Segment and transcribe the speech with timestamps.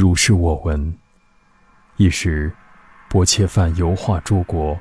[0.00, 0.94] 如是我闻。
[1.96, 2.52] 一时，
[3.10, 4.78] 薄切梵游化诸国，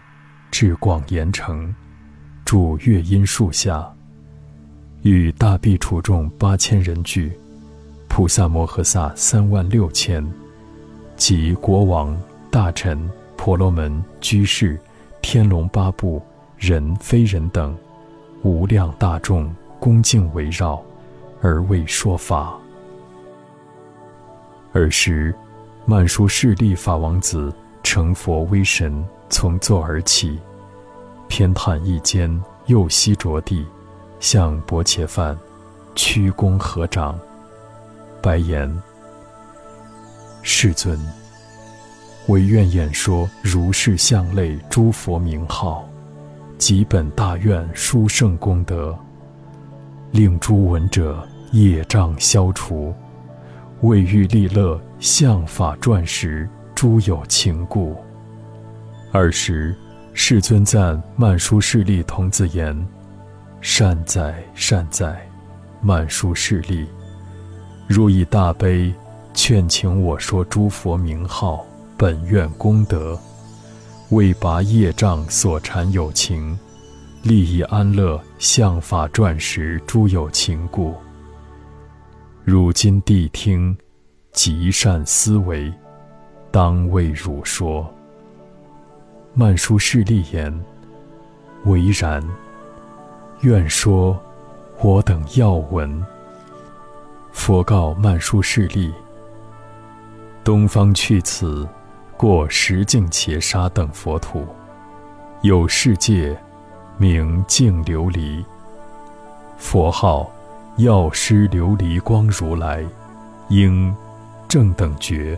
[0.52, 1.74] 至广严城，
[2.46, 3.92] 住月阴树下，
[5.02, 7.32] 与大毕处众八千人聚，
[8.08, 10.24] 菩萨摩诃萨三万六千，
[11.16, 12.16] 及国王、
[12.52, 14.80] 大臣、婆罗门、居士、
[15.24, 16.22] 天龙八部、
[16.60, 17.76] 人非人等，
[18.44, 20.80] 无量大众恭敬围绕，
[21.42, 22.56] 而为说法。
[24.78, 25.34] 尔时，
[25.86, 27.52] 曼殊室利法王子
[27.82, 30.40] 成佛威神，从座而起，
[31.28, 32.30] 偏袒一肩，
[32.68, 33.66] 右膝着地，
[34.20, 35.36] 向薄伽梵
[35.96, 37.20] 屈躬合掌，
[38.22, 38.72] 白言
[40.44, 40.96] ：“世尊，
[42.28, 45.90] 唯愿演说如是相类诸佛名号，
[46.60, 48.96] 及本大愿殊胜功德，
[50.12, 52.94] 令诸闻者业障消除。”
[53.82, 57.96] 为欲利乐相法转时，诸有情故。
[59.12, 59.76] 尔时，
[60.14, 62.76] 世尊赞曼殊室利童子言
[63.62, 65.16] ：“善哉，善哉，
[65.80, 66.88] 曼殊室利！
[67.88, 68.92] 如以大悲，
[69.36, 71.64] 劝请我说诸佛名号，
[71.96, 73.18] 本愿功德，
[74.10, 76.58] 为拔业障所缠有情，
[77.22, 80.96] 利益安乐相法转时，诸有情故。”
[82.50, 83.78] 汝今谛听，
[84.32, 85.70] 极善思维，
[86.50, 87.94] 当为汝说。
[89.34, 90.58] 曼殊室利言
[91.68, 92.26] ：“唯然。
[93.42, 94.18] 愿说，
[94.80, 96.02] 我等要闻。”
[97.34, 98.94] 佛告曼殊室利
[100.42, 101.68] ：“东方去此，
[102.16, 104.48] 过十境伽沙等佛土，
[105.42, 106.34] 有世界，
[106.96, 108.42] 名净琉璃。
[109.58, 110.32] 佛号。”
[110.78, 112.86] 药师琉璃光如来，
[113.50, 113.92] 应
[114.48, 115.36] 正等觉，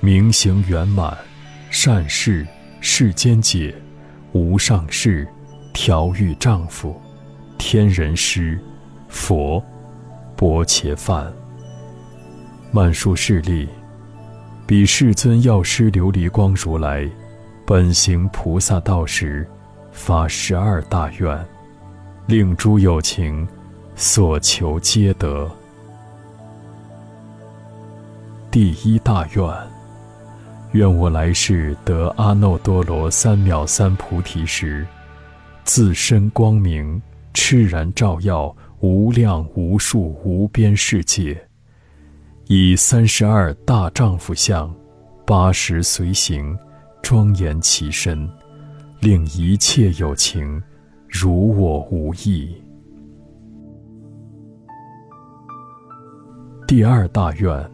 [0.00, 1.16] 明行圆满，
[1.70, 2.44] 善事
[2.80, 3.72] 世间解，
[4.32, 5.24] 无上士，
[5.72, 7.00] 调御丈夫，
[7.58, 8.58] 天人师，
[9.06, 9.62] 佛，
[10.34, 11.32] 薄伽梵，
[12.72, 13.68] 曼殊室利，
[14.66, 17.08] 彼世尊药师琉璃光如来，
[17.64, 19.46] 本行菩萨道时，
[19.92, 21.46] 发十二大愿，
[22.26, 23.46] 令诸有情。
[24.04, 25.48] 所求皆得。
[28.50, 29.48] 第一大愿，
[30.72, 34.84] 愿我来世得阿耨多罗三藐三菩提时，
[35.62, 37.00] 自身光明
[37.32, 41.40] 炽然照耀无量无数无边世界，
[42.48, 44.74] 以三十二大丈夫相，
[45.24, 46.58] 八十随行，
[47.02, 48.28] 庄严其身，
[48.98, 50.60] 令一切有情
[51.08, 52.52] 如我无异。
[56.74, 57.70] 第二大愿，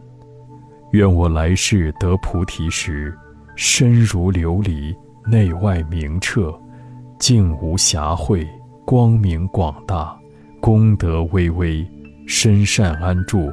[0.91, 3.17] 愿我来世得菩提时，
[3.55, 4.93] 身如琉璃，
[5.25, 6.53] 内外明澈，
[7.17, 8.45] 净无瑕秽，
[8.85, 10.19] 光明广大，
[10.61, 11.89] 功德巍巍，
[12.27, 13.53] 身善安住，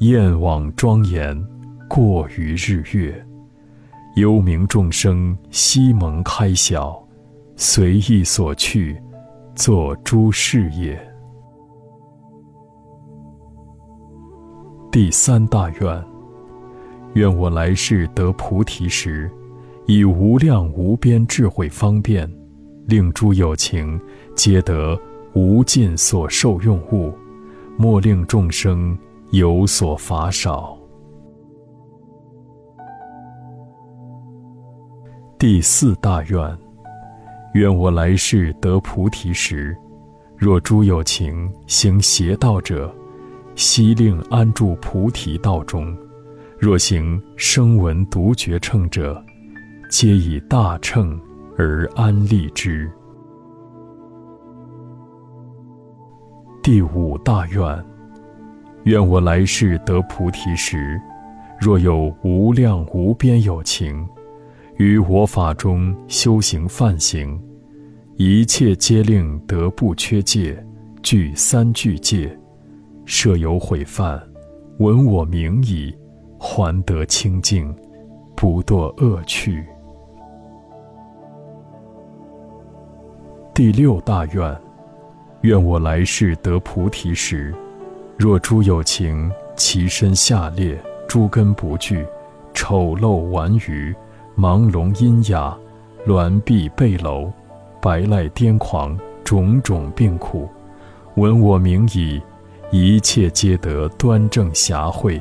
[0.00, 1.34] 焰网庄严，
[1.88, 3.26] 过于日月，
[4.16, 7.02] 幽冥众生悉蒙开晓，
[7.56, 9.00] 随意所去，
[9.54, 11.13] 作诸事业。
[14.94, 16.04] 第三大愿，
[17.14, 19.28] 愿我来世得菩提时，
[19.86, 22.32] 以无量无边智慧方便，
[22.86, 24.00] 令诸有情
[24.36, 24.96] 皆得
[25.32, 27.12] 无尽所受用物，
[27.76, 28.96] 莫令众生
[29.32, 30.78] 有所乏少。
[35.36, 36.56] 第四大愿，
[37.54, 39.76] 愿我来世得菩提时，
[40.36, 42.94] 若诸有情行邪道者。
[43.56, 45.96] 悉令安住菩提道中，
[46.58, 49.22] 若行声闻独觉乘者，
[49.88, 51.18] 皆以大乘
[51.56, 52.90] 而安立之。
[56.62, 57.84] 第五大愿，
[58.84, 61.00] 愿我来世得菩提时，
[61.60, 64.04] 若有无量无边有情，
[64.78, 67.40] 于我法中修行梵行，
[68.16, 70.60] 一切皆令得不缺戒，
[71.02, 72.36] 具三具戒。
[73.06, 74.20] 设有毁犯，
[74.78, 75.94] 闻我名已，
[76.38, 77.74] 还得清净，
[78.34, 79.64] 不堕恶趣。
[83.52, 84.56] 第六大愿，
[85.42, 87.54] 愿我来世得菩提时，
[88.16, 92.06] 若诸有情，其身下劣，诸根不具，
[92.54, 93.94] 丑陋顽愚，
[94.36, 95.54] 盲聋喑哑，
[96.06, 97.30] 挛臂背偻，
[97.82, 100.48] 白赖癫狂，种种病苦，
[101.16, 102.20] 闻我名已。
[102.70, 105.20] 一切皆得端正暇慧，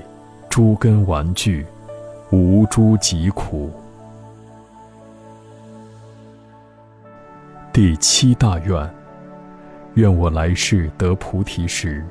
[0.49, 1.65] 诸根顽具，
[2.31, 3.71] 无诸疾苦。
[7.71, 8.89] 第七大愿，
[9.95, 12.03] 愿我来世得菩提时，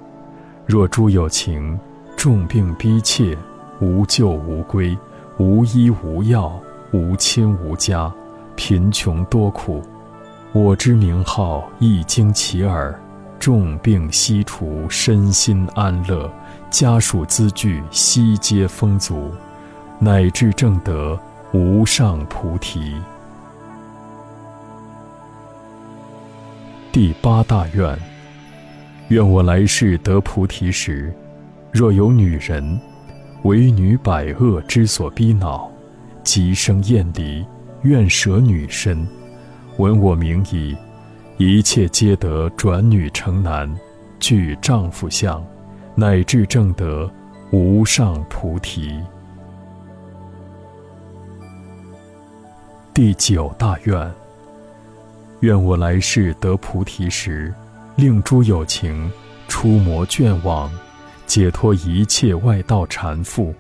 [0.67, 1.79] 若诸有情
[2.17, 3.37] 重病逼切，
[3.81, 4.97] 无救无归，
[5.39, 6.53] 无医无药，
[6.93, 8.13] 无亲无家，
[8.55, 9.83] 贫穷多苦，
[10.53, 12.97] 我之名号一经其耳，
[13.43, 16.33] 重病悉除，身心安乐，
[16.71, 19.33] 家属资具悉皆丰足，
[19.99, 21.19] 乃至正得
[21.53, 22.95] 无上菩提。
[26.93, 27.99] 第八大愿，
[29.09, 31.13] 愿我来世得菩提时，
[31.73, 32.81] 若有女人，
[33.43, 35.69] 为女百恶之所逼恼，
[36.23, 37.45] 即生厌离，
[37.83, 39.05] 愿舍女身，
[39.79, 40.77] 闻我名已。
[41.39, 43.69] 一切皆得转女成男，
[44.21, 45.45] 具丈夫相，
[45.95, 47.11] 乃至正得
[47.51, 49.01] 无上菩提。
[52.95, 54.13] 第九大愿，
[55.41, 57.53] 愿我来世得菩提时，
[57.97, 59.11] 令诸有情
[59.49, 60.71] 出魔眷网，
[61.27, 63.53] 解脱一切外道缠缚。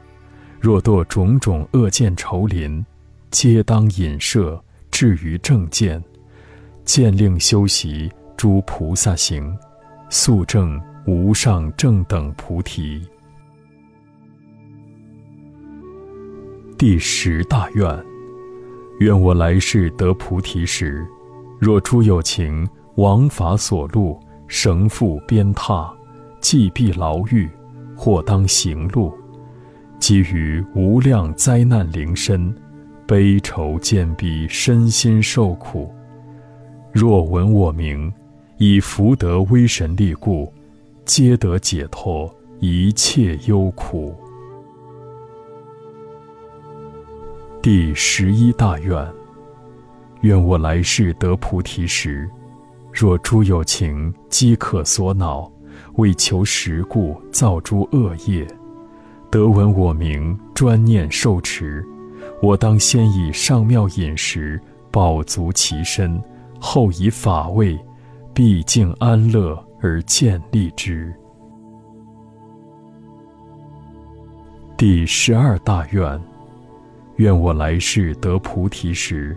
[0.61, 2.85] 若堕种种恶见愁林，
[3.31, 6.01] 皆当引摄至于正见。
[6.85, 9.57] 见令修习诸菩萨行，
[10.11, 13.01] 速证无上正等菩提。
[16.77, 18.05] 第十大愿，
[18.99, 21.07] 愿我来世得菩提时，
[21.61, 24.19] 若诸有情王法所录，
[24.49, 25.95] 绳缚鞭挞，
[26.41, 27.49] 既闭牢狱，
[27.97, 29.17] 或当行路，
[30.01, 32.53] 基于无量灾难临身，
[33.07, 35.95] 悲愁艰逼，身心受苦。
[36.93, 38.13] 若闻我名，
[38.59, 40.53] 以福德威神力故，
[41.07, 44.15] 皆得解脱一切忧苦。
[47.63, 49.11] 第十一大愿，
[50.21, 52.29] 愿我来世得菩提时，
[52.93, 55.51] 若诸有情饥渴所恼，
[55.95, 58.47] 为求食故造诸恶业，
[59.31, 61.83] 得闻我名，专念受持，
[62.43, 64.61] 我当先以上妙饮食
[64.91, 66.23] 饱足其身。
[66.65, 67.77] 后以法味，
[68.33, 71.13] 毕竟安乐而建立之。
[74.77, 76.19] 第十二大愿，
[77.17, 79.37] 愿我来世得菩提时，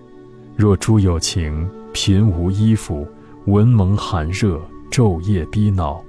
[0.56, 3.08] 若诸有情贫无衣服，
[3.48, 4.62] 闻蒙寒热，
[4.92, 6.00] 昼夜逼恼，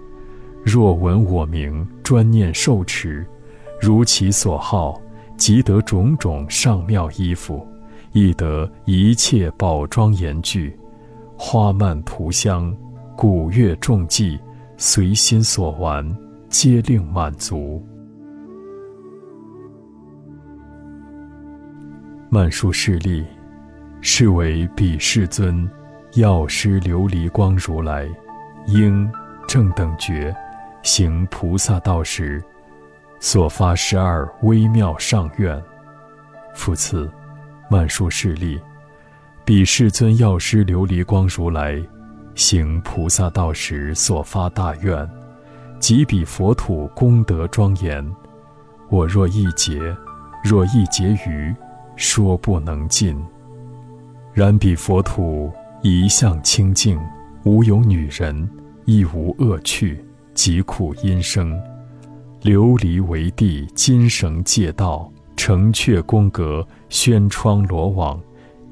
[0.62, 3.26] 若闻我名，专念受持，
[3.80, 5.00] 如其所好，
[5.38, 7.66] 即得种种上妙衣服，
[8.12, 10.78] 亦得一切宝庄严具。
[11.38, 12.74] 花蔓涂香，
[13.16, 14.40] 古乐众伎，
[14.76, 16.04] 随心所玩，
[16.48, 17.84] 皆令满足。
[22.30, 23.24] 曼殊势利，
[24.00, 25.70] 是为彼世尊，
[26.14, 28.08] 药师琉璃光如来，
[28.66, 29.08] 应
[29.46, 30.34] 正等觉，
[30.82, 32.42] 行菩萨道时，
[33.20, 35.62] 所发十二微妙上愿。
[36.54, 37.10] 复次，
[37.70, 38.58] 曼殊势利。
[39.46, 41.80] 彼世尊药师琉璃光如来，
[42.34, 45.08] 行菩萨道时所发大愿，
[45.78, 48.04] 即彼佛土功德庄严，
[48.88, 49.96] 我若一劫，
[50.42, 51.54] 若一劫余，
[51.94, 53.16] 说不能尽。
[54.34, 56.98] 然彼佛土一向清净，
[57.44, 58.50] 无有女人，
[58.84, 60.04] 亦无恶趣，
[60.34, 61.56] 疾苦阴生。
[62.42, 68.20] 琉璃为地，金绳界道，城阙宫阁，轩窗罗网。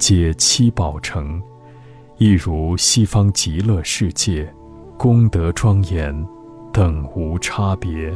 [0.06, 1.42] 皆七宝城，
[2.18, 4.46] 亦如西方极乐世界，
[4.98, 6.14] 功德庄严，
[6.74, 8.12] 等无差别。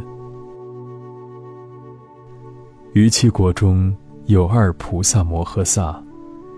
[2.93, 5.99] 于其国中有二菩萨摩诃萨，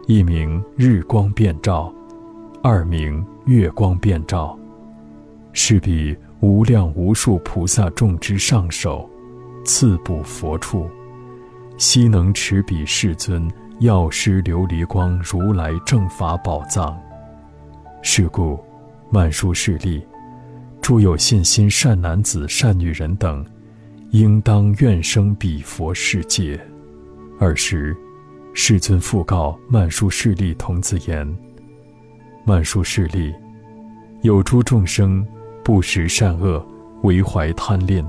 [0.08, 1.94] 一名日光遍照，
[2.60, 4.58] 二名月光遍照，
[5.52, 9.08] 是彼无量无数菩萨众之上首，
[9.64, 10.90] 次补佛处，
[11.76, 13.48] 悉能持彼世尊。
[13.80, 17.00] 药师琉璃光如来正法宝藏。
[18.02, 18.62] 是故，
[19.10, 20.06] 曼殊势利，
[20.82, 23.42] 诸有信心善男子、善女人等，
[24.10, 26.60] 应当愿生彼佛世界。
[27.38, 27.96] 尔时，
[28.52, 31.26] 世尊复告曼殊势利童子言
[32.44, 33.34] ：“曼殊势利，
[34.20, 35.26] 有诸众生
[35.64, 36.62] 不识善恶，
[37.02, 38.06] 为怀贪恋，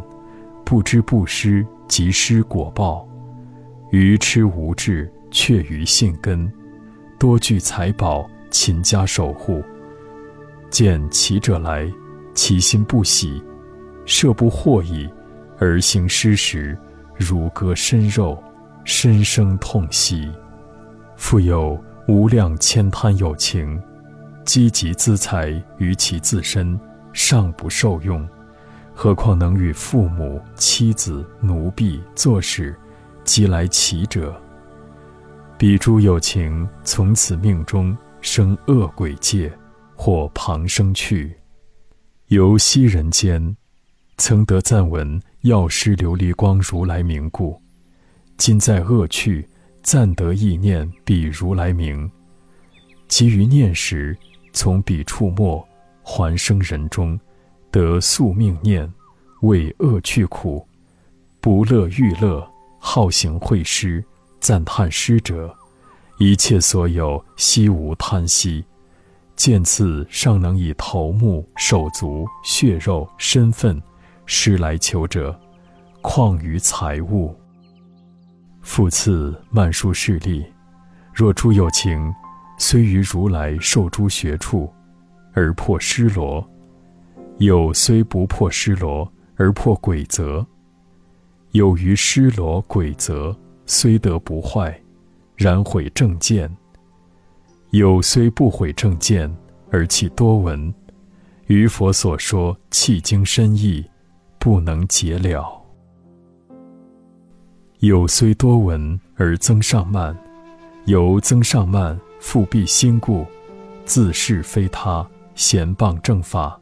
[0.65, 3.07] 不知布施即施果报，
[3.91, 6.51] 愚痴无智。”却于性根，
[7.17, 9.63] 多具财宝，勤加守护。
[10.69, 11.91] 见其者来，
[12.33, 13.41] 其心不喜，
[14.05, 15.09] 设不惑矣，
[15.57, 16.77] 而行施食，
[17.15, 18.41] 如割身肉，
[18.83, 20.31] 深生痛惜。
[21.15, 23.81] 复有无量千贪有情，
[24.45, 26.79] 积极资财于其自身，
[27.13, 28.27] 尚不受用，
[28.93, 32.75] 何况能与父母、妻子、奴婢、作使，
[33.23, 34.41] 即来其者？
[35.61, 39.55] 彼诸有情，从此命中生恶鬼界，
[39.95, 41.37] 或旁生去。
[42.29, 43.55] 游昔人间，
[44.17, 47.61] 曾得赞闻药师琉璃光如来名故，
[48.37, 49.47] 今在恶趣，
[49.83, 52.09] 暂得意念彼如来名。
[53.07, 54.17] 其于念时，
[54.53, 55.63] 从彼处没，
[56.01, 57.19] 还生人中，
[57.69, 58.91] 得宿命念，
[59.41, 60.67] 为恶趣苦，
[61.39, 62.43] 不乐欲乐，
[62.79, 64.03] 好行会施，
[64.41, 65.55] 赞叹师者，
[66.17, 68.65] 一切所有悉无贪惜。
[69.35, 73.79] 见次尚能以头目、手足、血肉、身份，
[74.25, 75.39] 施来求者，
[76.01, 77.35] 况于财物？
[78.61, 80.43] 复次曼殊势力，
[81.13, 82.11] 若诸有情，
[82.57, 84.71] 虽于如来受诸学处，
[85.33, 86.43] 而破失罗；
[87.37, 90.43] 有虽不破失罗，而破鬼则；
[91.51, 93.35] 有于失罗鬼则，
[93.73, 94.77] 虽得不坏，
[95.37, 96.53] 然毁正见。
[97.69, 99.33] 有虽不毁正见，
[99.69, 100.73] 而弃多闻，
[101.45, 103.81] 于佛所说契经深意，
[104.37, 105.57] 不能解了。
[107.79, 110.13] 有虽多闻而增上慢，
[110.83, 113.25] 由增上慢复辟心故，
[113.85, 116.59] 自是非他，贤谤正法，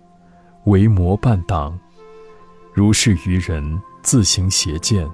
[0.66, 1.78] 为魔伴党。
[2.72, 5.10] 如是愚人自行邪见，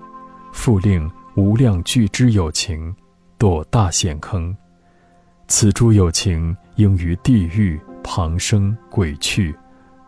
[0.51, 2.95] 复令无量具之有情，
[3.37, 4.55] 堕大险坑。
[5.47, 9.53] 此诸有情应于地狱旁生鬼趣，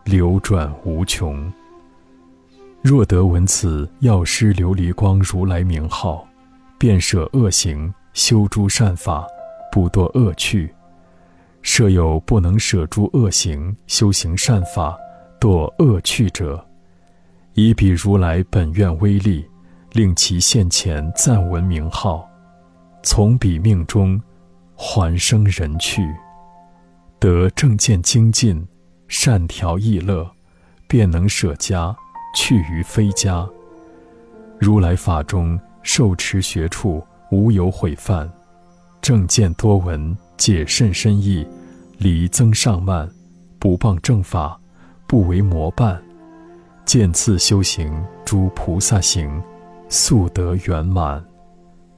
[0.04, 1.52] 流转无穷。
[2.80, 6.26] 若得闻此药师琉璃光如来名号，
[6.78, 9.26] 便舍恶行，修诸善法，
[9.70, 10.72] 不堕恶趣。
[11.60, 14.96] 设有不能舍诸恶行，修行善法，
[15.38, 16.64] 堕恶趣者，
[17.54, 19.47] 以彼如来本愿威力，
[19.92, 22.28] 令其现前暂闻名号，
[23.02, 24.20] 从彼命中。
[24.80, 26.08] 还生人去，
[27.18, 28.64] 得正见精进，
[29.08, 30.24] 善调意乐，
[30.86, 31.92] 便能舍家，
[32.32, 33.44] 去于非家。
[34.60, 38.30] 如来法中受持学处，无有毁犯。
[39.00, 41.44] 正见多闻，解甚深意，
[41.98, 43.10] 离增上慢，
[43.58, 44.56] 不谤正法，
[45.08, 46.00] 不为魔伴。
[46.84, 47.92] 见次修行
[48.24, 49.42] 诸菩萨行，
[49.88, 51.24] 速得圆满。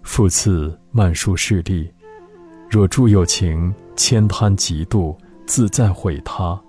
[0.03, 1.93] 复次曼殊势力。
[2.69, 6.61] 若诸有情悭贪嫉妒，自在毁他，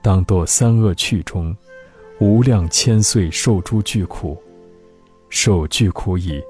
[0.00, 1.54] 当堕三恶趣中，
[2.18, 4.42] 无量千岁受诸巨苦。
[5.28, 6.42] 受巨苦已，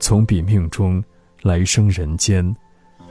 [0.00, 1.02] 从彼命中
[1.42, 2.54] 来生人间，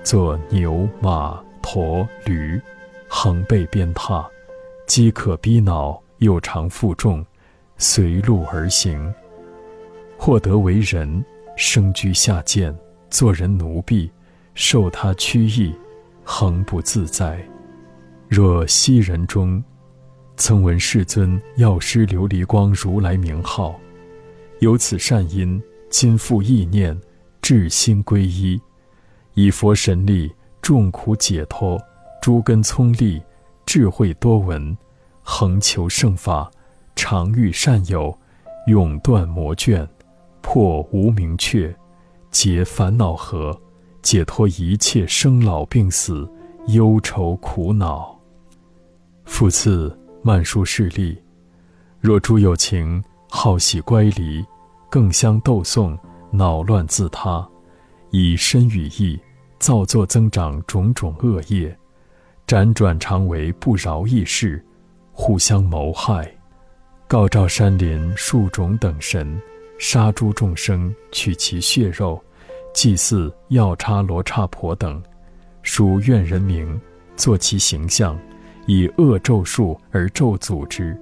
[0.04, 2.62] 作牛马驼驴，
[3.08, 4.26] 横被鞭挞，
[4.86, 7.26] 饥渴逼恼，又常负重，
[7.78, 9.14] 随路而行。
[10.18, 11.24] 获得为人，
[11.56, 12.76] 生居下贱，
[13.10, 14.12] 做人奴婢。
[14.60, 15.72] 受他驱役，
[16.24, 17.40] 恒不自在。
[18.28, 19.64] 若昔人中，
[20.36, 23.80] 曾闻世尊药师琉璃光如来名号，
[24.58, 27.00] 有此善因，今复意念，
[27.40, 28.60] 至心皈依，
[29.36, 31.80] 以佛神力，众苦解脱，
[32.20, 33.22] 诸根聪利，
[33.64, 34.76] 智慧多闻，
[35.22, 36.50] 恒求圣法，
[36.96, 38.18] 常遇善友，
[38.66, 39.88] 永断魔眷，
[40.50, 41.76] 破无明却，
[42.32, 43.60] 解烦恼河。
[44.02, 46.26] 解脱一切生老病死、
[46.68, 48.18] 忧愁苦恼。
[49.26, 51.22] 复次曼殊势力，
[52.00, 54.42] 若诸有情好喜乖离，
[54.90, 56.00] 更相斗讼，
[56.32, 57.46] 恼乱自他，
[58.12, 59.20] 以身语意
[59.60, 61.78] 造作增长种种恶业，
[62.48, 64.66] 辗转常为不饶益事，
[65.12, 66.34] 互相谋害，
[67.06, 69.38] 告召山林树种等神，
[69.78, 72.22] 杀诸众生，取其血肉。
[72.74, 75.02] 祭祀药叉罗刹婆等，
[75.64, 76.80] 属愿人名，
[77.16, 78.16] 作其形象，
[78.68, 80.96] 以恶咒术而咒诅之，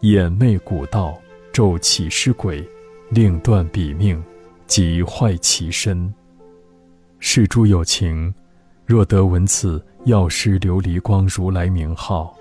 [0.00, 1.18] 掩昧古道，
[1.52, 2.64] 咒起尸鬼，
[3.10, 4.22] 令断彼命，
[4.68, 6.14] 即坏其身。
[7.18, 8.32] 是诸有情，
[8.86, 12.32] 若得闻此药师琉璃光如来名号，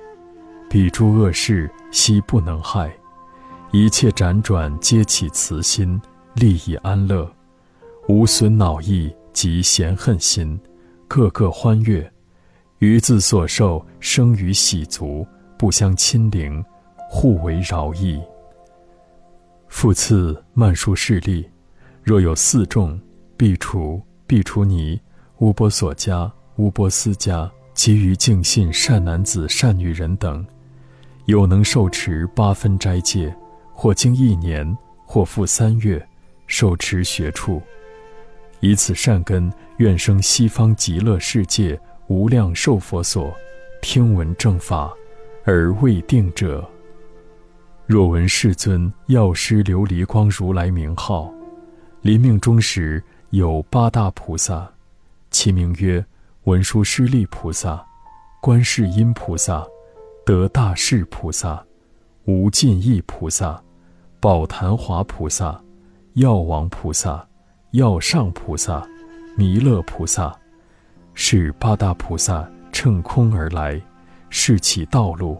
[0.69, 2.95] 彼诸恶事悉不能害，
[3.71, 5.99] 一切辗转皆起慈心，
[6.35, 7.29] 利益安乐。
[8.07, 10.57] 无损恼意及嫌恨心，
[11.07, 12.09] 个个欢悦，
[12.79, 16.63] 于自所受生于喜足，不相亲邻，
[17.09, 18.17] 互为饶益。
[19.67, 21.45] 复次曼殊势力，
[22.01, 22.97] 若有四众，
[23.35, 24.97] 毕除、毕除尼、
[25.39, 30.43] 乌波索迦、乌波斯迦，及于敬信善男子、善女人等，
[31.25, 33.35] 有能受持八分斋戒，
[33.79, 36.03] 或经一年，或复三月，
[36.47, 37.61] 受持学处，
[38.59, 43.31] 以此善根，愿生西方极乐世界无量寿佛所，
[43.79, 44.91] 听闻正法，
[45.43, 46.67] 而未定者。
[47.85, 51.31] 若闻世尊药师琉璃光如来名号，
[52.01, 54.67] 临命终时有八大菩萨，
[55.29, 56.03] 其名曰
[56.45, 57.85] 文殊师利菩萨、
[58.41, 59.63] 观世音菩萨、
[60.25, 61.63] 得大士菩萨、
[62.25, 63.61] 无尽意菩萨、
[64.19, 65.61] 宝昙华菩萨、
[66.13, 67.23] 药王菩萨、
[67.71, 68.83] 药上菩萨、
[69.37, 70.35] 弥勒菩萨，
[71.13, 73.79] 是八大菩萨乘空而来，
[74.31, 75.39] 示其道路。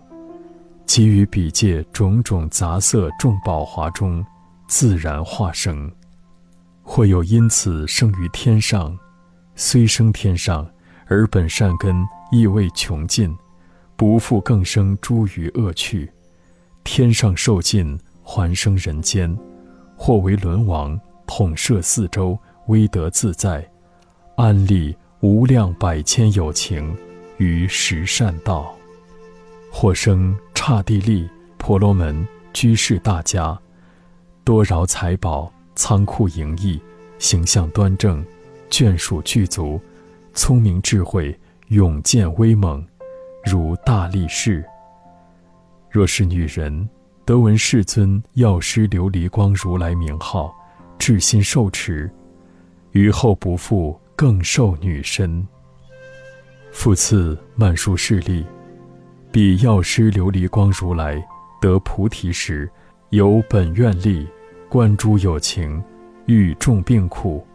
[0.86, 4.24] 给予彼界种种杂色众宝华中，
[4.68, 5.90] 自然化生；
[6.84, 8.96] 或有因此生于天上，
[9.56, 10.70] 虽生天上，
[11.08, 13.36] 而本善根亦未穷尽，
[13.96, 16.10] 不复更生诸余恶趣。
[16.84, 19.34] 天上受尽，还生人间；
[19.96, 23.66] 或为轮王，统摄四周，威德自在，
[24.36, 26.94] 安利无量百千有情
[27.38, 28.76] 于十善道。
[29.72, 33.58] 或生刹帝利、婆罗门、居士大家，
[34.44, 36.78] 多饶财宝，仓库盈溢，
[37.20, 38.22] 形象端正，
[38.70, 39.80] 眷属具足，
[40.34, 41.34] 聪明智慧，
[41.70, 42.86] 勇健威猛，
[43.46, 44.66] 如大力士。
[45.90, 46.88] 若是女人，
[47.28, 50.56] 得闻世尊药师琉璃光如来名号，
[50.98, 52.10] 至心受持，
[52.92, 55.46] 于后不复更受女身。
[56.72, 58.46] 复次曼殊势力。
[59.30, 61.22] 彼药师琉璃光如来
[61.60, 62.72] 得菩提时，
[63.10, 64.26] 有本愿力，
[64.70, 65.84] 观诸有情，
[66.28, 67.46] 遇众病苦，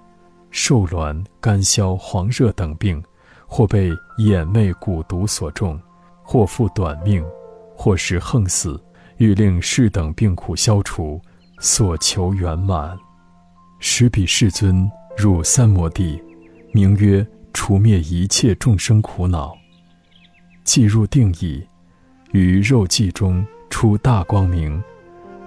[0.50, 3.02] 受挛、干消、黄热等病，
[3.46, 5.80] 或被眼魅蛊毒所中，
[6.22, 7.24] 或复短命，
[7.74, 8.78] 或是横死，
[9.22, 11.20] 欲令世等病苦消除，
[11.60, 12.98] 所求圆满，
[13.78, 16.20] 使彼世尊入三摩地，
[16.72, 19.56] 名曰除灭一切众生苦恼。
[20.64, 21.64] 既入定矣。
[22.32, 24.82] 于肉髻中出大光明，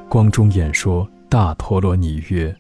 [0.08, 2.56] 光中演说大陀罗尼曰：“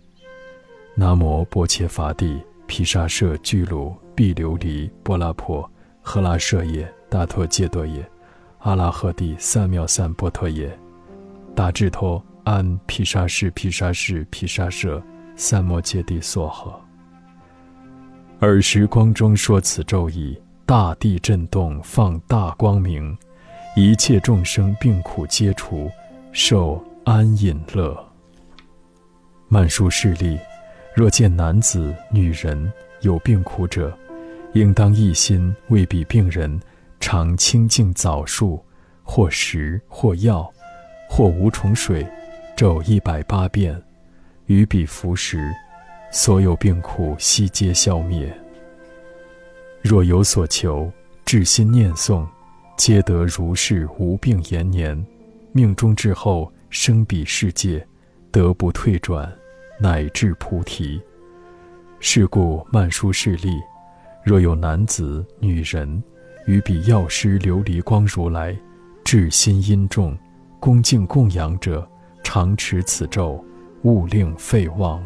[0.95, 5.69] 南无波切伐帝，毗沙舍俱卢毕琉璃波拉婆
[6.01, 8.05] 赫拉舍耶大陀揭多耶
[8.59, 10.77] 阿拉诃帝三藐三波陀耶
[11.55, 15.01] 大智陀安毗沙士毗沙士毗沙舍
[15.37, 16.75] 三摩揭帝娑诃。”
[18.45, 23.17] 尔时光中说此咒语，大地震动，放大光明。
[23.77, 25.89] 一切众生病苦皆除，
[26.33, 27.97] 受安隐乐。
[29.47, 30.37] 曼殊势力，
[30.93, 33.97] 若见男子、女人有病苦者，
[34.53, 36.59] 应当一心为彼病人
[36.99, 38.63] 常清净枣树，
[39.03, 40.49] 或食或药，
[41.09, 42.05] 或无虫水，
[42.55, 43.81] 咒一百八遍，
[44.45, 45.53] 于彼服食，
[46.11, 48.31] 所有病苦悉皆消灭。
[49.81, 50.91] 若有所求，
[51.25, 52.25] 至心念诵。
[52.77, 55.05] 皆得如是无病延年，
[55.53, 57.87] 命中至后生彼世界，
[58.31, 59.31] 得不退转，
[59.79, 61.01] 乃至菩提。
[62.01, 63.51] 是故曼殊势力，
[64.25, 66.03] 若有男子、女人，
[66.47, 68.53] 与彼药师琉璃光如来，
[69.05, 70.17] 至心殷重，
[70.65, 71.87] 恭敬供养者，
[72.23, 73.39] 常持此咒，
[73.83, 74.99] 勿令废忘。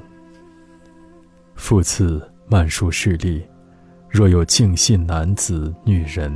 [1.56, 3.46] 复次曼殊势力，
[4.08, 6.34] 若有敬信男子、女人。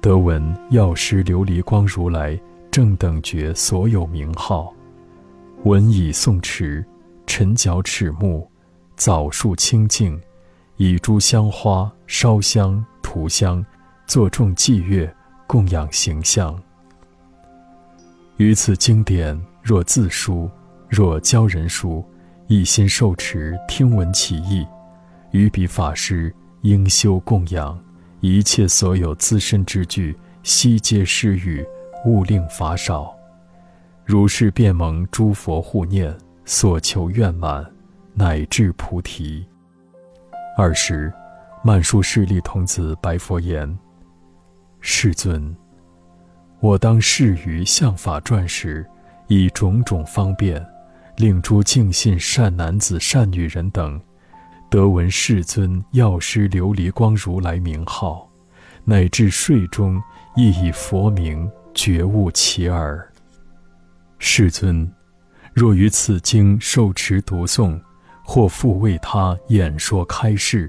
[0.00, 4.72] 得闻药师琉璃光如来正等觉所有名号，
[5.64, 6.86] 闻以诵持，
[7.26, 8.48] 晨脚齿目，
[8.94, 10.16] 枣树清净，
[10.76, 13.66] 以诸香花烧香涂香，
[14.06, 15.12] 作众祭乐，
[15.48, 16.56] 供养形象。
[18.36, 20.50] 于此经典，若自书，
[20.90, 22.04] 若教人书，
[22.48, 24.66] 一心受持，听闻其意，
[25.30, 27.78] 于彼法师应修供养。
[28.20, 31.64] 一切所有资身之具，悉皆施予，
[32.04, 33.14] 勿令法少。
[34.04, 37.64] 如是便蒙诸佛护念，所求愿满，
[38.12, 39.46] 乃至菩提。
[40.58, 41.10] 二时，
[41.64, 43.78] 曼殊室利童子白佛言
[44.80, 45.54] ：“世尊，
[46.60, 48.86] 我当示于相法传时，
[49.28, 50.64] 以种种方便，
[51.16, 54.00] 令诸敬信善男子、善女人等。”
[54.68, 58.28] 得闻世尊药师琉璃光如来名号，
[58.84, 60.02] 乃至睡中
[60.34, 63.08] 亦以佛名觉悟其耳。
[64.18, 64.92] 世尊，
[65.54, 67.80] 若于此经受持读诵，
[68.24, 70.68] 或复为他演说开示；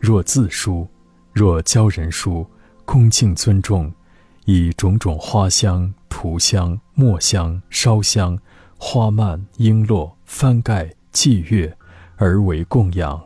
[0.00, 0.88] 若自书，
[1.30, 2.46] 若教人书，
[2.86, 3.92] 恭敬尊重，
[4.44, 8.38] 以种种花香、涂香、墨香、烧香、
[8.78, 11.74] 花蔓、璎珞、幡盖、祭月，
[12.16, 13.22] 而为供养，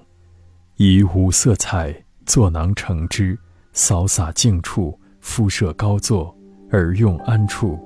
[0.77, 3.37] 以五色彩作囊盛之，
[3.73, 6.35] 扫洒净处，敷设高座，
[6.71, 7.79] 而用安处。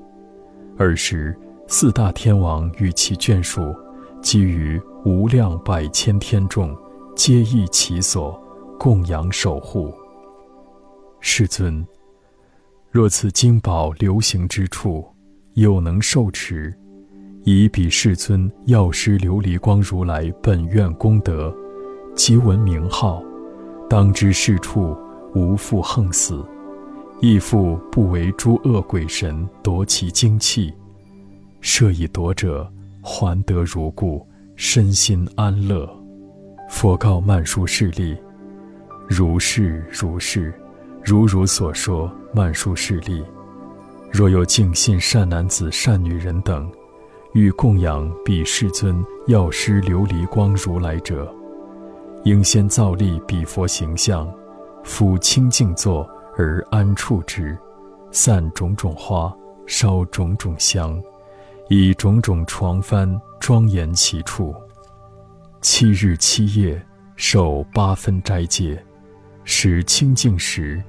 [0.79, 1.37] 尔时，
[1.68, 3.75] 四大天王与其眷属，
[4.21, 6.77] 基于无量百千天众，
[7.16, 8.38] 皆依其所，
[8.79, 9.95] 供养守护。
[11.21, 11.87] 世尊，
[12.92, 15.02] 若此经宝流行之处，
[15.55, 16.70] 有能受持，
[17.42, 21.50] 以彼世尊药师琉璃光如来本愿功德，
[22.14, 23.22] 即闻名号，
[23.88, 24.94] 当知是处
[25.35, 26.44] 无复横死。
[27.22, 30.70] 亦复不为诸恶鬼神夺其精气，
[31.62, 35.88] 设以夺者还得如故，身心安乐。
[36.68, 38.14] 佛告曼殊室利：
[39.09, 40.52] 如是如是，
[41.02, 42.14] 如如所说。
[42.33, 43.25] 曼殊室利，
[44.11, 46.71] 若有敬信善男子、善女人等，
[47.35, 51.33] 欲供养彼世尊药师琉璃光如来者，
[52.25, 54.33] 应先造立彼佛形象，
[54.83, 56.09] 复清净坐。
[56.35, 57.59] 而安处之，
[58.11, 59.31] 散种种花，
[59.66, 60.99] 烧种种香，
[61.68, 64.55] 以种种床幡庄严其处。
[65.61, 66.83] 七日七夜
[67.16, 68.83] 受八分斋戒，
[69.45, 70.83] 使清净时，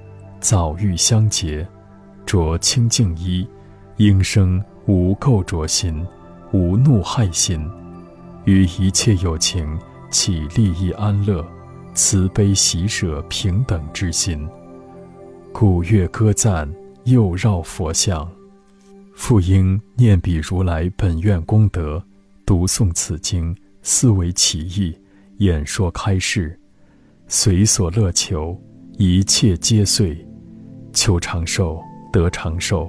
[0.43, 1.65] 早欲相结，
[2.25, 3.47] 着清净衣，
[3.95, 6.05] 应生无垢浊心，
[6.51, 7.65] 无怒害心，
[8.43, 9.79] 于一切有情
[10.11, 11.47] 起利益安乐、
[11.93, 14.45] 慈悲喜舍平等之心。
[15.53, 16.69] 古乐歌赞，
[17.05, 18.29] 又绕佛像，
[19.15, 22.03] 复应念彼如来本愿功德，
[22.45, 24.93] 读诵此经，思维其意，
[25.37, 26.59] 演说开示，
[27.29, 28.61] 随所乐求，
[28.97, 30.13] 一切皆遂。
[30.93, 32.87] 求长寿，得长寿；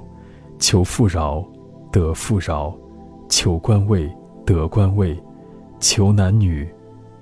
[0.59, 1.43] 求富饶，
[1.91, 2.71] 得富饶；
[3.27, 4.09] 求官位，
[4.45, 5.13] 得官位；
[5.79, 6.67] 求男女，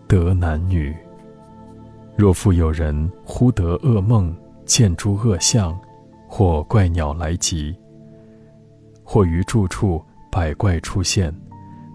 [0.07, 0.93] 得男女。
[2.15, 5.75] 若复有人忽得噩梦，见诸恶相，
[6.27, 7.75] 或怪鸟来集，
[9.03, 11.33] 或于住处百怪出现，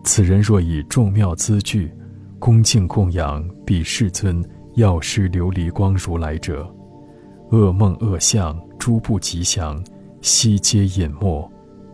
[0.03, 1.93] 此人若以众妙资具，
[2.39, 4.43] 恭敬供养彼世尊
[4.75, 6.69] 药师琉璃光如来者，
[7.51, 9.83] 恶梦恶相诸不吉祥，
[10.21, 11.51] 悉皆隐没，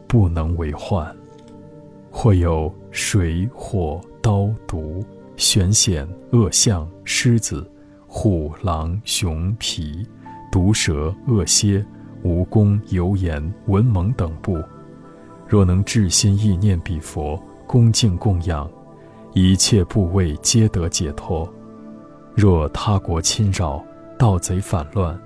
[0.07, 1.15] 不能为患。
[2.11, 5.05] 或有水火刀毒
[5.37, 7.69] 玄险恶象狮子
[8.07, 10.07] 虎狼熊皮。
[10.53, 11.85] 毒蛇、恶蝎、
[12.23, 14.63] 蜈蚣、油盐、蚊猛等部，
[15.49, 18.71] 若能至心意念彼佛，恭敬供养，
[19.33, 21.53] 一切部位皆得解脱。
[22.37, 23.85] 若他国侵扰，
[24.17, 25.21] 盗贼反乱，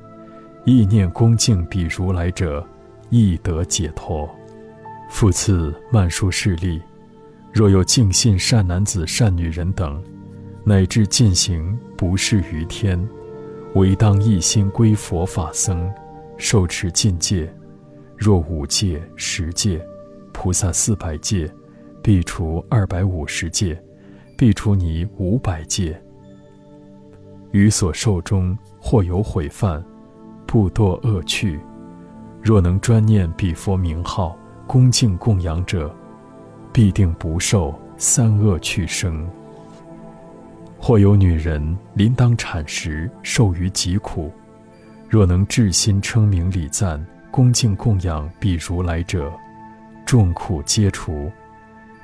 [0.68, 2.62] 意念恭敬彼如来者，
[3.08, 4.28] 亦得解脱。
[5.08, 6.78] 复次，曼殊室利，
[7.50, 10.02] 若有净信善男子、善女人等，
[10.64, 13.02] 乃至尽行不是于天。
[13.76, 15.90] 唯当一心归佛法僧，
[16.36, 17.50] 受持禁戒。
[18.14, 19.80] 若五戒、十戒，
[20.34, 21.50] 菩萨四百戒，
[22.02, 23.82] 必除二百五十戒，
[24.36, 25.98] 必除你五百戒。
[27.52, 29.82] 于所受中或有毁犯，
[30.48, 31.60] 不堕恶趣。
[32.40, 34.34] 若能专念彼佛名号，
[34.66, 35.94] 恭敬供养者，
[36.72, 39.28] 必定不受三恶趣生。
[40.78, 44.32] 或有女人临当产时受于疾苦，
[45.06, 49.30] 若能至心称名礼赞，恭敬供养彼如来者，
[50.06, 51.30] 众苦皆除，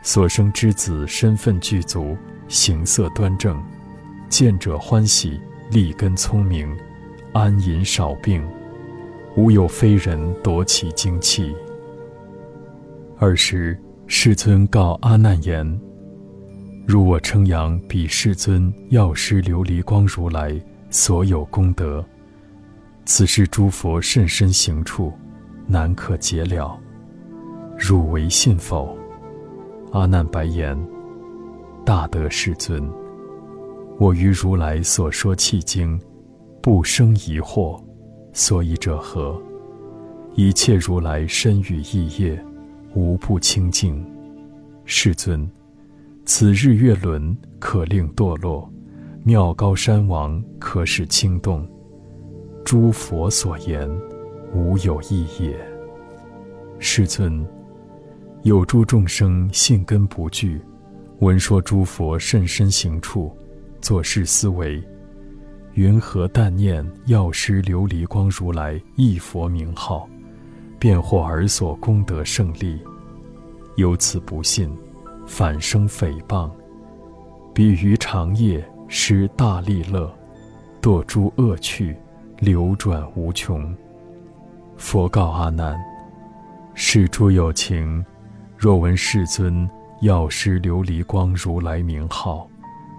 [0.03, 2.15] 所生之子身份具足，
[2.47, 3.59] 形色端正，
[4.29, 6.69] 见者欢喜，立根聪明，
[7.35, 8.41] 安隐少病，
[9.37, 11.53] 无有非人夺其精气。
[13.19, 15.81] 二时，世尊告阿难言。
[16.87, 20.57] 如我称扬彼世尊药师琉璃光如来
[20.91, 22.05] 所有功德，
[23.05, 25.13] 此是诸佛甚深行处，
[25.67, 26.79] 难可解了。
[27.77, 28.97] 汝为信否？
[29.91, 30.79] 阿难白言：
[31.85, 32.89] 大德世尊，
[33.99, 36.01] 我于如来所说契经，
[36.65, 37.79] 不生疑惑，
[38.33, 39.39] 所以者何？
[40.35, 42.43] 一切如来身语意业，
[42.95, 44.03] 无不清净。
[44.87, 45.47] 世尊。
[46.25, 48.67] 此日月轮可令堕落，
[49.25, 51.69] 妙高山王可使轻动。
[52.65, 53.87] 诸佛所言，
[54.55, 55.55] 无有异也。
[56.79, 57.47] 世尊，
[58.43, 60.59] 有诸众生信根不具，
[61.19, 63.37] 闻说诸佛甚深行处，
[63.83, 64.83] 做事思维，
[65.75, 70.09] 云何但念药师琉璃光如来一佛名号，
[70.79, 72.81] 便获尔所功德胜利？
[73.75, 74.71] 由此不信，
[75.27, 76.49] 反生诽谤，
[77.53, 80.09] 彼于长夜失大利乐，
[80.81, 81.97] 堕诸恶趣，
[82.39, 83.75] 流转无穷。
[84.77, 85.77] 佛告阿难：
[86.75, 88.05] 是诸有情，
[88.57, 89.69] 若闻世尊
[90.03, 92.49] 药师琉璃光如来名号，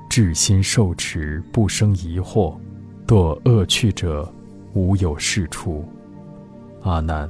[0.09, 2.57] 至心受持，不生疑惑，
[3.07, 4.27] 堕恶趣者，
[4.73, 5.87] 无有是处。
[6.81, 7.29] 阿难，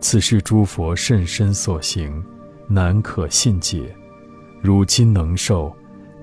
[0.00, 2.22] 此是诸佛甚深所行。
[2.70, 3.94] 难可信解，
[4.60, 5.74] 如今能受，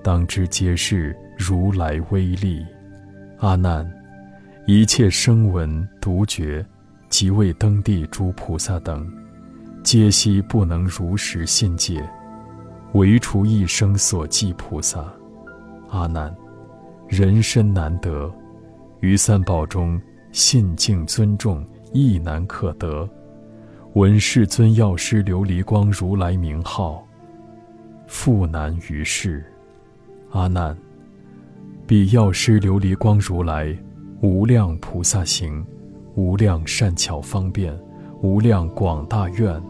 [0.03, 2.63] 当知皆是如来威力。
[3.39, 3.89] 阿难，
[4.67, 6.63] 一切声闻独觉，
[7.09, 9.11] 即未登地诸菩萨等，
[9.83, 12.07] 皆悉不能如实信解，
[12.93, 15.03] 唯除一生所记菩萨。
[15.89, 16.31] 阿难，
[17.07, 18.31] 人身难得，
[19.05, 21.63] 于三宝中信敬尊重
[21.93, 23.07] 亦难可得。
[23.93, 27.05] 闻世尊药师琉璃光如来名号，
[28.07, 29.45] 复难于世。
[30.31, 30.75] 阿难，
[31.85, 33.77] 彼药师琉璃光如来
[34.21, 35.63] 无量菩萨行，
[36.15, 37.77] 无量善巧方便，
[38.23, 39.61] 无量广大愿。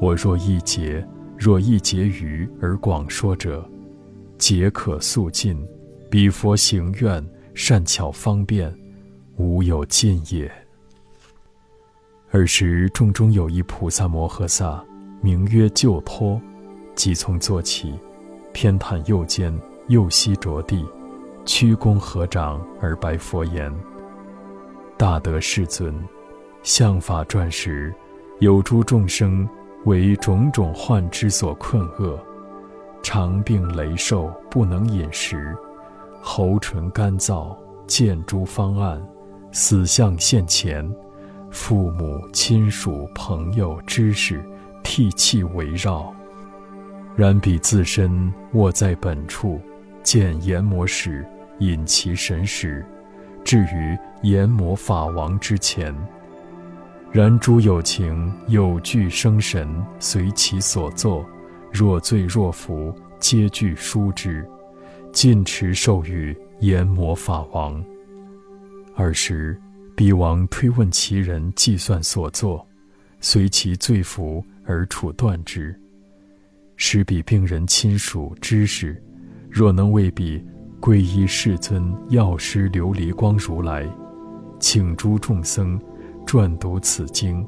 [0.00, 1.04] 我若一劫，
[1.36, 3.68] 若一劫余而广说者，
[4.38, 5.60] 皆可速尽。
[6.08, 7.24] 彼佛行愿
[7.62, 8.74] 善巧方便，
[9.36, 10.50] 无有尽也。
[12.30, 14.82] 尔时，众中有一菩萨摩诃萨，
[15.20, 16.40] 名曰救脱，
[16.94, 17.94] 即从坐起，
[18.54, 19.54] 偏袒右肩，
[19.88, 20.86] 右膝着地，
[21.44, 23.70] 屈躬合掌而白佛言
[24.96, 25.94] ：“大德世尊，
[26.62, 27.94] 相法转时，
[28.38, 29.46] 有诸众生
[29.84, 32.18] 为种种患之所困厄，
[33.02, 35.54] 长病羸瘦，不能饮食，
[36.20, 37.56] 喉唇干燥，
[37.86, 39.02] 见诸方案，
[39.52, 40.88] 死相现前。”
[41.50, 44.40] 父母亲属朋友知识，
[44.84, 46.14] 涕泣围绕。
[47.16, 49.60] 然彼自身卧在本处，
[50.00, 51.26] 见阎魔使
[51.58, 52.86] 引其神识，
[53.42, 55.92] 至于阎魔法王之前。
[57.10, 61.26] 然诸有情有具生神，随其所作，
[61.72, 64.48] 若醉若服，皆具书之，
[65.12, 67.82] 尽持授予阎魔法王。
[68.96, 69.60] 尔时。
[69.96, 72.66] 彼王推问其人，计算所作，
[73.20, 75.78] 随其罪福而处断之。
[76.76, 79.02] 使彼病人亲属知识，
[79.50, 80.42] 若能为彼
[80.80, 83.86] 皈依世尊药师琉璃光如来，
[84.58, 85.78] 请诸众僧
[86.24, 87.46] 转读此经，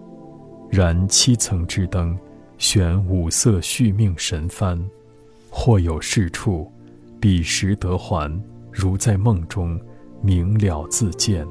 [0.71, 2.15] 燃七层之灯，
[2.59, 4.79] 悬五色续命神幡，
[5.49, 6.71] 或有是处，
[7.23, 8.29] 彼时得还，
[8.73, 9.81] 如在梦中，
[10.21, 11.47] 明了自见。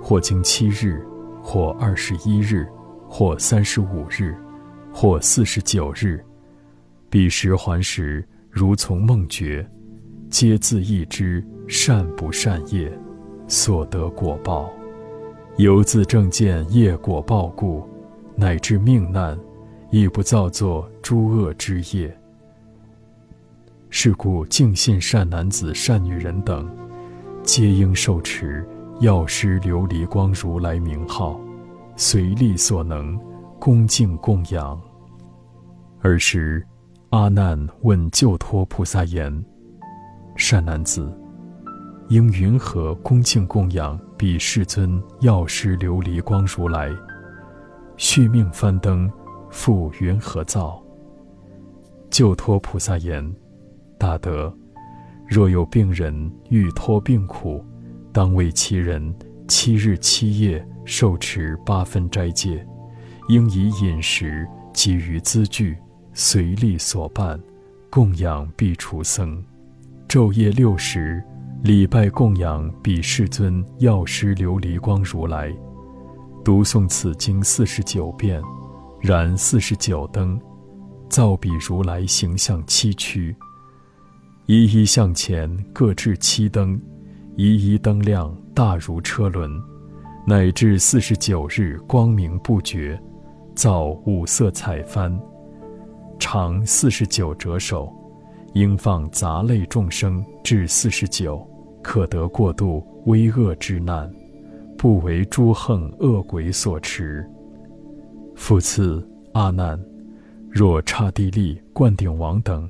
[0.00, 1.06] 或经七日，
[1.42, 2.66] 或二十一日，
[3.06, 4.34] 或三十五日，
[4.90, 6.24] 或四十九日，
[7.10, 9.68] 彼时还时，如从梦觉，
[10.30, 12.90] 皆自意知善不善业，
[13.48, 14.72] 所得果报，
[15.58, 17.86] 由自正见业果报故，
[18.34, 19.38] 乃至命难，
[19.90, 22.18] 亦不造作诸恶之业。
[23.90, 26.68] 是故敬信善男子、善女人等，
[27.42, 28.66] 皆应受持。
[29.00, 31.40] 药师琉璃光如来名号，
[31.96, 33.18] 随力所能，
[33.58, 34.78] 恭敬供养。
[36.02, 36.64] 尔时，
[37.08, 39.44] 阿难问救脱菩萨言
[40.36, 41.10] ：“善男子，
[42.10, 46.94] 应云何恭敬供养彼世尊药师琉璃光如来？
[47.96, 49.10] 续命翻灯，
[49.50, 50.80] 复云何造？”
[52.10, 53.24] 救脱菩萨言
[54.00, 54.52] ：“大德，
[55.28, 57.64] 若有病人欲脱病苦。”
[58.12, 59.14] 当为其人
[59.46, 62.66] 七日七夜受持八分斋戒，
[63.28, 65.76] 应以饮食给予资具，
[66.12, 67.40] 随力所办，
[67.88, 69.40] 供养必除僧。
[70.08, 71.22] 昼夜六时，
[71.62, 75.54] 礼拜供养彼世尊药师琉璃光如来，
[76.44, 78.42] 读诵此经四十九遍，
[79.00, 80.36] 燃四十九灯，
[81.08, 83.32] 造彼如来形象七躯，
[84.52, 86.76] 一一向前各置七灯。
[87.36, 89.48] 一一灯亮，大如车轮，
[90.26, 93.00] 乃至四十九日光明不绝，
[93.54, 95.16] 造五色彩幡，
[96.18, 97.94] 长四十九折手，
[98.54, 101.48] 应放杂类众生至四十九，
[101.80, 104.12] 可得过度危恶之难，
[104.76, 107.24] 不为诸横恶鬼所持。
[108.34, 109.80] 复次，阿难，
[110.50, 112.68] 若刹帝利、灌顶王等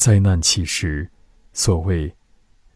[0.00, 1.06] 灾难起时，
[1.52, 2.10] 所谓。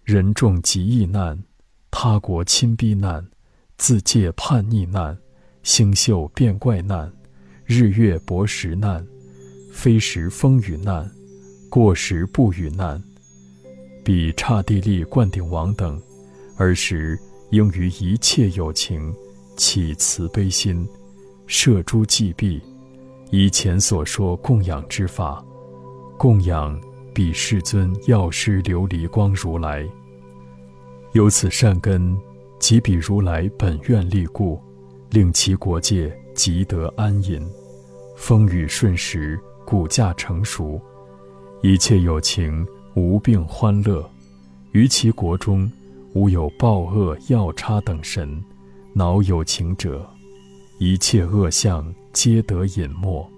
[0.04, 1.42] 人众极易难，
[1.90, 3.26] 他国侵逼难，
[3.78, 5.16] 自界叛逆难，
[5.62, 7.10] 星宿变怪难，
[7.64, 9.02] 日月薄时难，
[9.72, 11.10] 非时风雨难，
[11.70, 13.02] 过时不语难。
[14.04, 15.98] 比刹帝利、灌顶王等，
[16.58, 17.18] 儿时
[17.52, 19.10] 应于一切有情
[19.56, 20.86] 起慈悲心，
[21.46, 22.60] 摄诸祭毕，
[23.30, 25.42] 以前所说供养之法，
[26.18, 26.78] 供养
[27.14, 29.88] 彼世尊药师琉璃光如来。
[31.12, 32.14] 由此善根，
[32.58, 34.60] 即彼如来本愿力故，
[35.10, 37.40] 令其国界即得安隐，
[38.16, 40.80] 风雨顺时，骨架成熟，
[41.62, 42.66] 一切有情。
[42.96, 44.08] 无病欢乐，
[44.70, 45.68] 于其国中，
[46.12, 48.40] 无有暴恶药叉等神，
[48.92, 50.08] 恼有情者，
[50.78, 53.28] 一切恶相皆得隐没，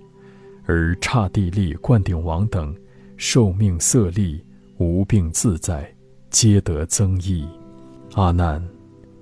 [0.66, 2.76] 而刹帝利、灌顶王等，
[3.16, 4.44] 受命色力
[4.78, 5.90] 无病自在，
[6.30, 7.46] 皆得增益。
[8.14, 8.62] 阿难，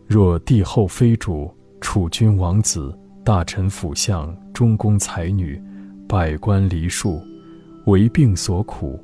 [0.07, 5.61] 若帝后妃主、储君王子、大臣辅相、中宫才女、
[6.09, 7.21] 百官离庶，
[7.87, 9.03] 为病所苦。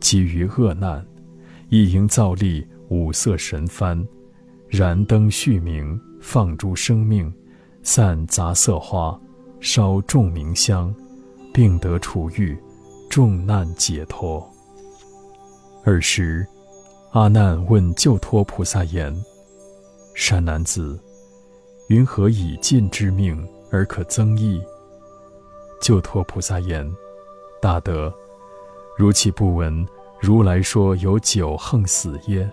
[0.00, 1.04] 基于恶难，
[1.68, 4.04] 亦应造立五色神幡，
[4.68, 7.32] 燃灯续明，放诸生命，
[7.84, 9.16] 散杂色花，
[9.60, 10.92] 烧众明香，
[11.52, 12.56] 病得除愈，
[13.12, 14.42] 众难解脱。
[15.84, 16.46] 尔时，
[17.10, 19.14] 阿难问救脱菩萨言
[20.16, 20.98] ：“善男子，
[21.90, 24.62] 云何以尽之命而可增益？”
[25.78, 26.90] 救脱菩萨言
[27.60, 28.10] ：“大德。”
[28.96, 29.86] 如其不闻，
[30.18, 32.50] 如来说有九横死耶？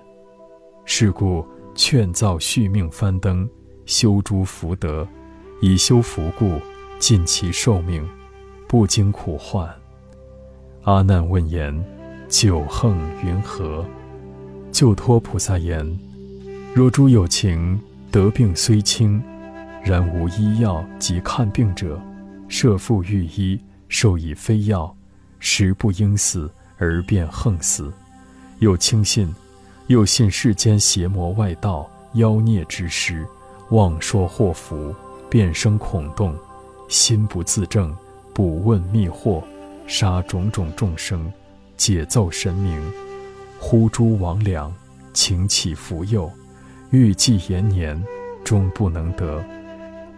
[0.83, 1.41] 是故
[1.73, 3.49] 劝造续命翻灯，
[3.85, 5.07] 修诸福德，
[5.61, 6.59] 以修福故，
[6.99, 8.05] 尽其寿命，
[8.67, 9.73] 不经苦患。
[10.89, 11.71] 阿难问言：
[12.29, 13.85] 九横云何？
[14.71, 15.87] 救脱菩萨言：
[16.73, 19.21] 若诸有情得病虽轻，
[19.83, 22.01] 然无医药及看病者，
[22.47, 24.91] 设复御医，授以非药。
[25.37, 26.49] 时不应死
[26.79, 27.93] 而便横死，
[28.57, 29.31] 又轻信，
[29.89, 33.23] 又信世间邪魔外道妖孽之师，
[33.69, 34.91] 妄说祸福，
[35.29, 36.35] 便生恐动，
[36.87, 37.95] 心不自正，
[38.33, 39.43] 不问密惑，
[39.89, 41.33] 杀种种众生，
[41.75, 42.79] 解奏神明，
[43.59, 44.71] 呼诸魍魉，
[45.13, 46.31] 请起福佑，
[46.91, 47.99] 欲计延年，
[48.43, 49.43] 终不能得，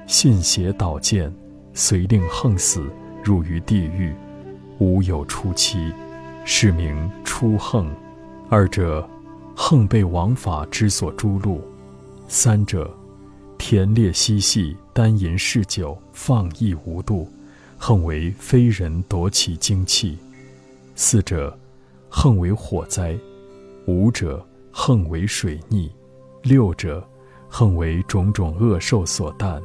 [0.08, 1.34] 信邪导见，
[1.74, 2.86] 遂令横死，
[3.24, 4.14] 入于地狱。
[4.78, 5.94] 无有出期，
[6.44, 7.86] 是名出横；
[8.50, 9.08] 二者，
[9.56, 11.58] 横被王法之所诛戮；
[12.28, 12.94] 三者，
[13.58, 17.32] 田猎嬉戏，单淫嗜酒，放逸无度，
[17.84, 20.15] 横为非人夺其精气；
[20.94, 21.58] 四者，
[22.10, 23.17] 横为火灾；
[23.88, 25.89] 五者，横为水逆；
[26.44, 27.04] 六者，
[27.50, 29.60] 横为种种恶兽所啖；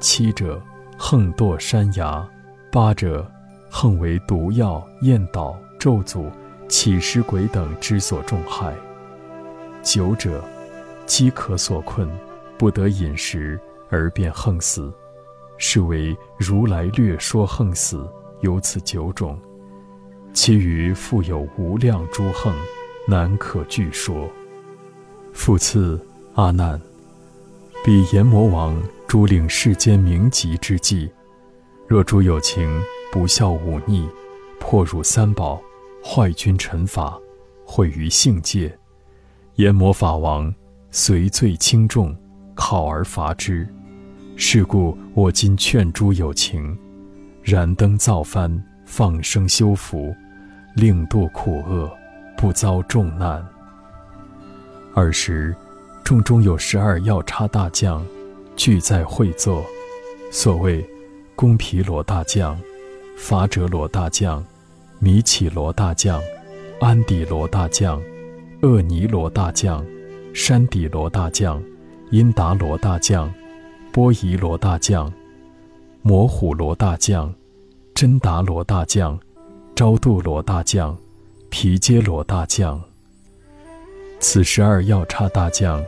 [0.00, 0.60] 七者，
[0.98, 2.28] 横堕山崖；
[2.72, 3.24] 八者。
[3.70, 6.30] 横为毒药、焰倒、咒诅、
[6.68, 8.74] 起尸鬼等之所重害。
[9.82, 10.44] 九者，
[11.06, 12.06] 饥渴所困，
[12.58, 14.92] 不得饮食而便横死，
[15.64, 18.04] 是为如来略说横死，
[18.40, 19.38] 有此九种。
[20.34, 22.52] 其余复有无量诸横，
[23.06, 24.28] 难可具说。
[25.32, 26.80] 复次，阿难，
[27.84, 31.08] 彼阎魔王诸领世间名籍之际，
[31.86, 32.68] 若诸有情。
[33.12, 34.08] 不孝忤逆，
[34.58, 35.62] 破辱三宝，
[36.02, 37.20] 坏君臣法，
[37.64, 38.74] 毁于性界，
[39.56, 40.52] 阎魔法王
[40.90, 42.16] 随罪轻重，
[42.54, 43.68] 考而罚之。
[44.44, 46.76] 是故我今劝诸有情，
[47.44, 50.12] 燃灯造幡，放生修福，
[50.74, 51.88] 令度苦厄，
[52.36, 53.40] 不遭重难。
[54.96, 55.54] 尔时，
[56.02, 58.04] 众中有十二药叉大将，
[58.56, 59.64] 俱在会坐。
[60.32, 60.84] 所谓，
[61.36, 62.58] 宫毗罗大将。
[63.16, 64.44] 伐折罗大将，
[64.98, 66.20] 弥起罗大将，
[66.80, 68.02] 安底罗大将，
[68.62, 69.86] 厄尼罗大将，
[70.34, 71.62] 山底罗大将，
[72.10, 73.32] 因达罗大将，
[73.92, 75.12] 波夷罗大将，
[76.00, 77.30] 摩虎罗大将，
[77.94, 79.20] 真达罗大将，
[79.74, 80.96] 昭度罗大将，
[81.50, 82.82] 毗揭罗大将。
[84.18, 85.84] 此十二药叉大将，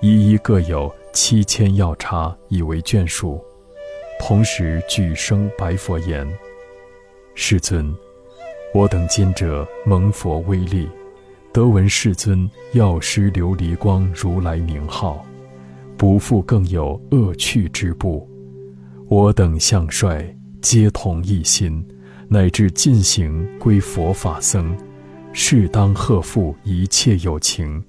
[0.00, 3.42] 一一各有七千药叉以为眷属，
[4.20, 6.24] 同时俱生白佛言。
[7.34, 7.92] 世尊，
[8.72, 10.88] 我等今者蒙佛威力，
[11.52, 15.26] 得闻世尊药师琉璃光如来名号，
[16.00, 18.26] 不复更有恶趣之怖。
[19.06, 21.86] 我等相率皆同一心，
[22.26, 24.74] 乃至尽行归佛法僧，
[25.34, 27.84] 适当贺复一切有情。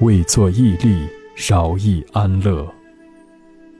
[0.00, 2.64] 为作义利，饶益安乐。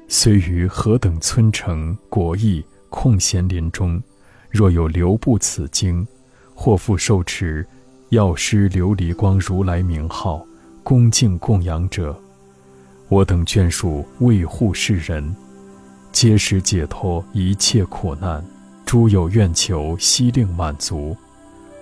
[0.09, 4.03] 虽于何等村城国邑空闲林中，
[4.51, 6.05] 若有留步此经，
[6.57, 7.65] 或复受持
[8.09, 10.45] 药师琉璃光如来名号，
[10.83, 12.21] 恭敬供养者，
[13.11, 15.35] 我等眷属为护世人，
[16.13, 18.43] 皆使解脱一切苦难。
[18.87, 21.17] 诸有愿求，悉令满足；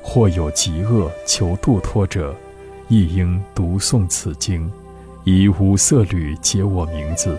[0.03, 2.35] 或有疾厄求度脱者，
[2.89, 4.70] 亦应读诵此经，
[5.24, 7.39] 以五色缕解我名字，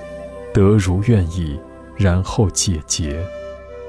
[0.54, 1.60] 得如愿意，
[1.98, 3.20] 然后解结。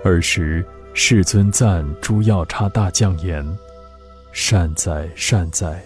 [0.03, 3.47] 尔时世尊赞诸药叉大将言
[4.33, 5.83] ：“善哉善哉，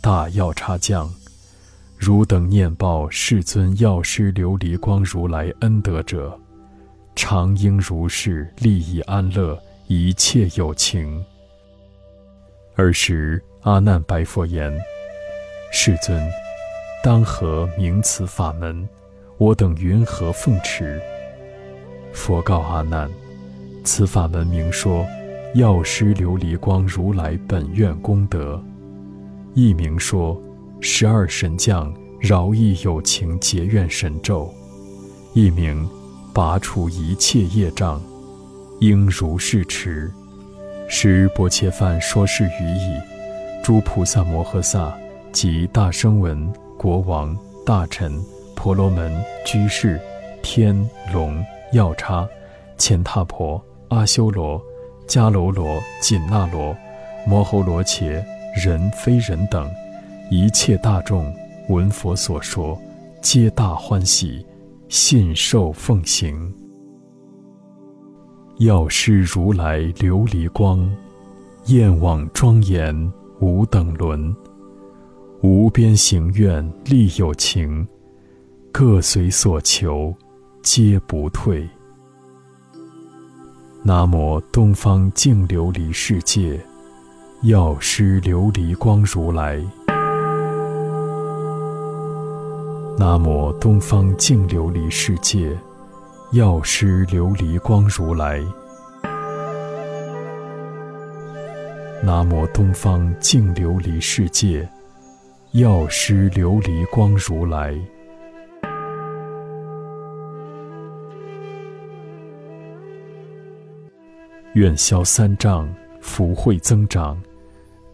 [0.00, 1.08] 大药叉将！
[2.04, 6.36] 汝等念报世尊药师琉璃光如来恩德者。”
[7.14, 11.24] 常应如是利益安乐一切有情。
[12.74, 14.76] 尔时阿难白佛言
[15.72, 16.20] ：“世尊，
[17.04, 18.88] 当何名此法门？
[19.38, 21.00] 我等云何奉持？”
[22.12, 23.08] 佛告阿难
[23.84, 25.06] ：“此法门名说
[25.54, 28.60] 药师琉璃光如来本愿功德，
[29.54, 30.42] 亦名说
[30.82, 34.52] 十二神将饶益有情结怨神咒，
[35.32, 35.88] 一名。”
[36.34, 38.02] 拔除一切业障，
[38.80, 40.10] 应如是持。
[40.88, 42.98] 时薄切梵说是语已，
[43.62, 44.96] 诸菩萨摩诃萨
[45.30, 48.18] 及大声闻、国王、大臣、
[48.56, 49.12] 婆罗门、
[49.44, 50.00] 居士、
[50.42, 50.74] 天
[51.12, 52.26] 龙、药叉、
[52.78, 54.58] 乾闼婆、阿修罗、
[55.06, 56.74] 迦楼罗、紧那罗、
[57.26, 58.24] 摩吼罗伽、
[58.56, 59.70] 人非人等，
[60.34, 61.30] 一切大众
[61.68, 62.80] 闻佛所说，
[63.20, 64.42] 皆大欢喜。
[64.88, 66.50] 信受奉行，
[68.56, 70.90] 药师如来琉璃光，
[71.66, 74.34] 焰网庄严无等伦，
[75.42, 77.86] 无边行愿利有情，
[78.70, 80.14] 各随所求
[80.62, 81.68] 皆不退。
[83.82, 86.58] 南无东方净琉璃世界，
[87.42, 89.62] 药师琉璃光如来。
[92.98, 95.58] 南无东方净琉璃世界，
[96.32, 98.40] 药师琉璃光如来。
[102.02, 104.68] 南无东方净琉璃世界，
[105.52, 107.74] 药师琉璃光如来。
[114.54, 115.66] 愿消三障，
[116.02, 117.20] 福慧增长，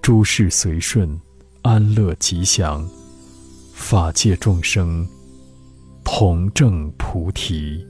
[0.03, 1.19] 诸事随顺，
[1.63, 2.87] 安乐吉祥。
[3.79, 5.09] 法界众生，
[6.05, 7.83] 同证菩提。